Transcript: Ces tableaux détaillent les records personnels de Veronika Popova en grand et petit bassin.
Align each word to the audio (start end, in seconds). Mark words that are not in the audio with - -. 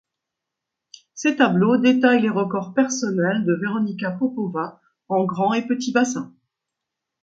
Ces 1.13 1.35
tableaux 1.35 1.77
détaillent 1.77 2.23
les 2.23 2.29
records 2.31 2.73
personnels 2.73 3.45
de 3.45 3.53
Veronika 3.53 4.09
Popova 4.09 4.81
en 5.09 5.25
grand 5.25 5.53
et 5.53 5.67
petit 5.67 5.91
bassin. 5.91 6.33